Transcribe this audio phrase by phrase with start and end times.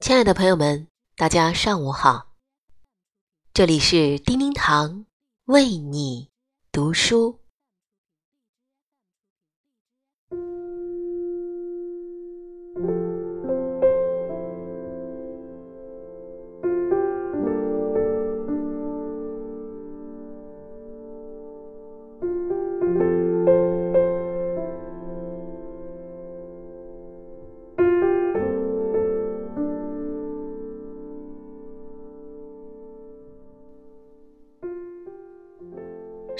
[0.00, 2.32] 亲爱的朋友们，大家上午好！
[3.52, 5.06] 这里是叮叮堂
[5.46, 6.30] 为你
[6.70, 7.40] 读书。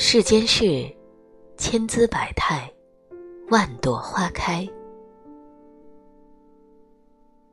[0.01, 0.89] 世间事，
[1.57, 2.73] 千姿百态，
[3.51, 4.65] 万朵花开。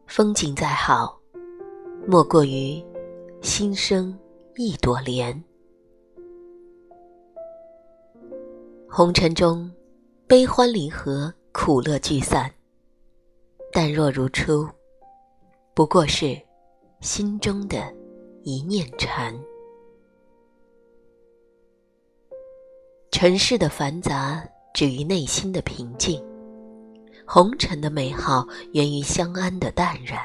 [0.06, 1.20] 风景再好，
[2.06, 2.80] 莫过于
[3.42, 4.16] 心生
[4.58, 5.44] 一朵莲。
[8.88, 9.70] 红尘中，
[10.28, 12.50] 悲欢离合，苦乐聚散，
[13.74, 14.70] 淡若如初，
[15.74, 16.40] 不过是
[17.02, 17.92] 心中的
[18.44, 19.36] 一念禅。
[23.18, 26.22] 尘世的繁杂止于内心的平静，
[27.26, 30.20] 红尘的美好源于相安的淡然。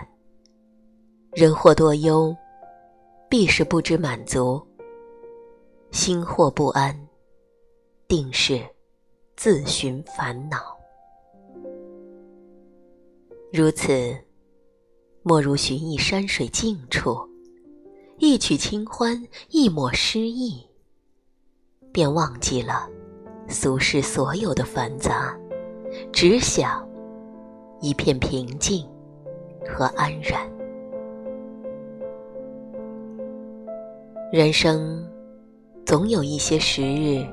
[1.30, 2.36] 人或多忧，
[3.28, 4.60] 必是不知满足；
[5.92, 6.92] 心或不安，
[8.08, 8.60] 定是
[9.36, 10.77] 自寻烦恼。
[13.52, 14.19] 如此，
[15.22, 17.16] 莫如寻一山水静处，
[18.19, 20.66] 一曲清欢，一抹诗意。
[21.92, 22.88] 便忘记了
[23.48, 25.36] 俗世所有的繁杂，
[26.12, 26.86] 只想
[27.80, 28.86] 一片平静
[29.69, 30.41] 和安然。
[34.32, 35.05] 人生
[35.84, 37.27] 总有一些时日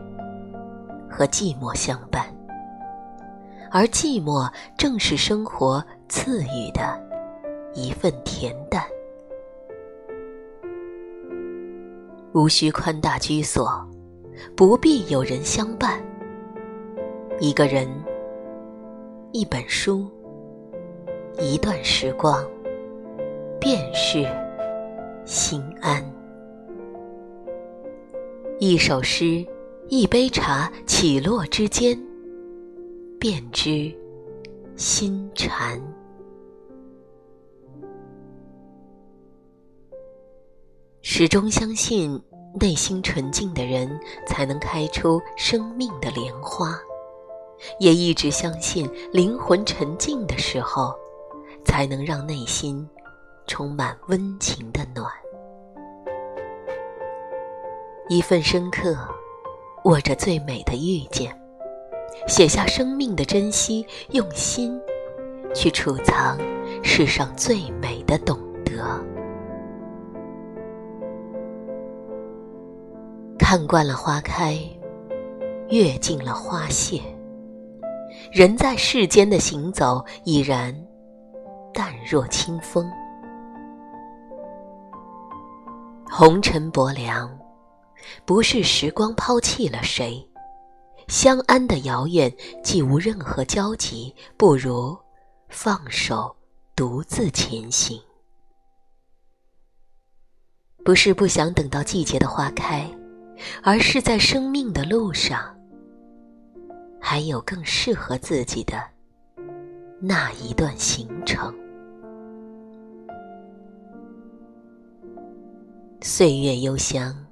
[1.07, 2.25] 和寂寞相伴，
[3.69, 6.99] 而寂寞正是生活赐予的
[7.75, 8.83] 一份恬淡。
[12.33, 13.87] 无需宽大居所。
[14.55, 16.01] 不必有人相伴，
[17.39, 17.87] 一个人，
[19.31, 20.07] 一本书，
[21.39, 22.45] 一段时光，
[23.59, 24.27] 便是
[25.25, 26.03] 心安。
[28.59, 29.45] 一首诗，
[29.87, 31.97] 一杯茶，起落之间，
[33.19, 33.93] 便知
[34.75, 35.81] 心禅。
[41.01, 42.19] 始终相信。
[42.59, 46.69] 内心纯净的人，才能开出生命的莲花；
[47.79, 50.95] 也一直相信，灵魂沉静的时候，
[51.63, 52.87] 才能让内心
[53.45, 55.07] 充满温情的暖。
[58.09, 58.97] 一份深刻，
[59.83, 61.37] 握着最美的遇见，
[62.27, 64.79] 写下生命的珍惜，用心
[65.53, 66.39] 去储藏
[66.81, 69.16] 世上最美的懂得。
[73.49, 74.59] 看惯了花开，
[75.69, 77.01] 阅尽了花谢，
[78.29, 80.75] 人在世间的行走已然
[81.73, 82.91] 淡若清风。
[86.11, 87.39] 红尘薄凉，
[88.25, 90.21] 不是时光抛弃了谁，
[91.07, 92.29] 相安的遥远
[92.61, 94.93] 既无任何交集，不如
[95.47, 96.35] 放手
[96.75, 97.97] 独自前行。
[100.83, 102.85] 不是不想等到季节的花开。
[103.63, 105.55] 而是在生命的路上，
[106.99, 108.81] 还有更适合自己的
[109.99, 111.53] 那一段行程。
[116.01, 117.25] 岁月幽香，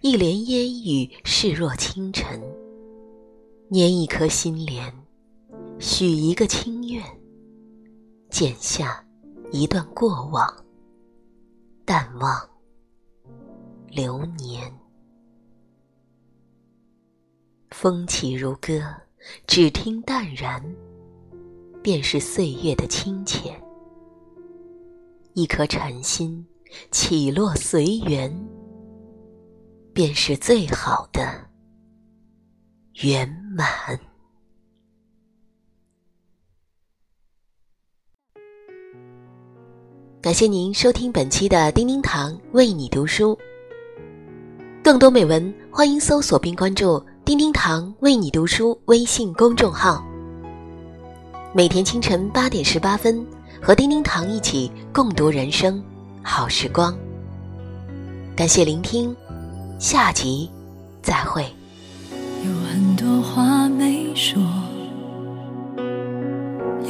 [0.00, 2.40] 一帘烟雨，视若清晨。
[3.70, 4.90] 拈一颗心莲，
[5.78, 7.02] 许一个清愿，
[8.30, 9.04] 剪下
[9.50, 10.50] 一段过往，
[11.84, 12.48] 淡忘
[13.90, 14.77] 流年。
[17.80, 18.82] 风起如歌，
[19.46, 20.60] 只听淡然，
[21.80, 23.54] 便是岁月的清浅。
[25.34, 26.44] 一颗禅心，
[26.90, 28.36] 起落随缘，
[29.92, 31.22] 便是最好的
[33.04, 33.64] 圆满。
[40.20, 43.38] 感谢您收听本期的叮叮堂为你读书。
[44.82, 47.00] 更多美文，欢迎搜索并关注。
[47.28, 50.02] 叮叮堂为你读书微信公众号。
[51.52, 53.22] 每天清晨八点十八分
[53.60, 55.84] 和叮叮堂一起共读人生
[56.22, 56.96] 好时光。
[58.34, 59.14] 感谢聆听
[59.78, 60.48] 下集
[61.02, 61.44] 再会。
[62.46, 64.42] 有很多话没说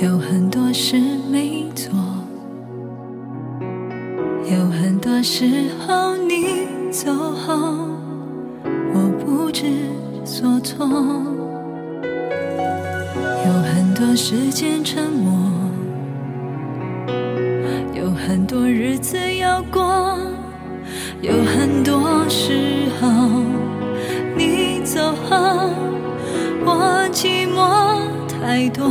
[0.00, 1.92] 有很多事没做
[4.48, 7.88] 有很多时候你走后
[8.94, 9.97] 我不知
[10.30, 10.86] 所措，
[13.46, 15.32] 有很多时间沉默，
[17.94, 20.18] 有很多日子要过，
[21.22, 23.08] 有很多时候
[24.36, 25.70] 你走后，
[26.62, 28.86] 我寂寞太多。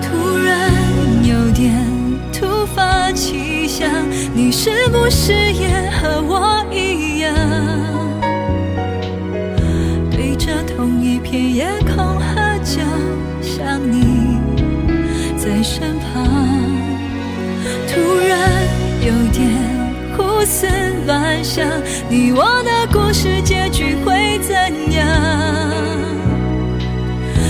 [0.00, 0.72] 突然
[1.22, 1.70] 有点
[2.32, 3.90] 突发奇想，
[4.34, 5.68] 你是不是也
[6.00, 6.91] 和我一样？
[21.06, 21.66] 乱想
[22.08, 24.54] 你我的故事结局会怎
[24.92, 25.02] 样？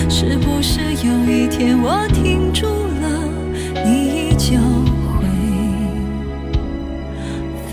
[0.09, 3.05] 是不是有一天我停住了
[3.83, 4.57] 你依旧
[5.09, 5.25] 会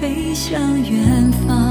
[0.01, 1.70] 飞向远方？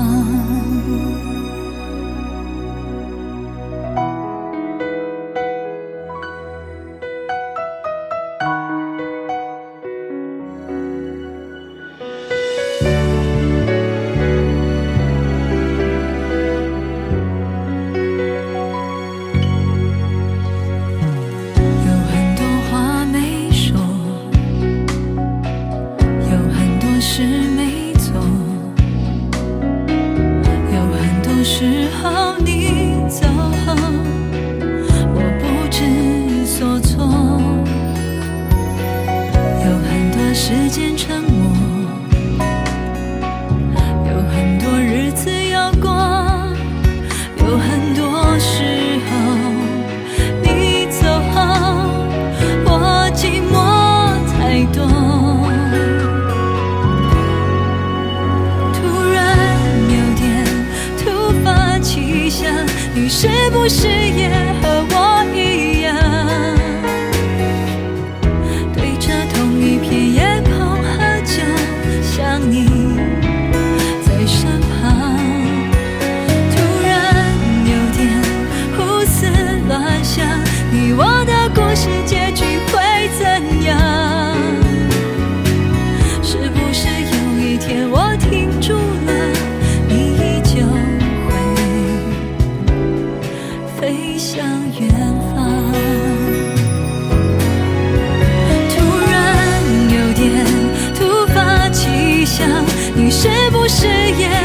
[103.70, 103.88] 誓
[104.18, 104.39] 言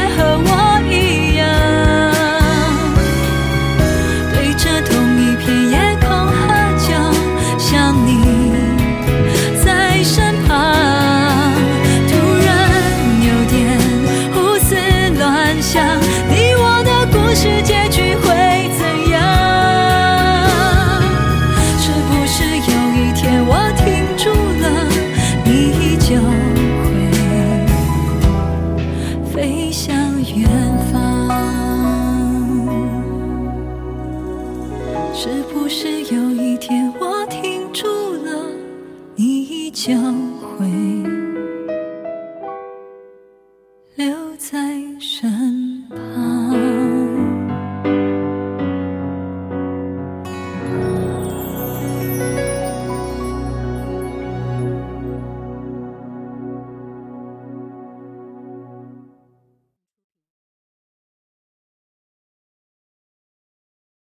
[35.27, 37.87] 是不是有一天我停住
[38.23, 38.47] 了
[39.15, 39.91] 你依旧